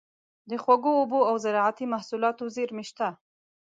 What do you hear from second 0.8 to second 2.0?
اوبو او زارعتي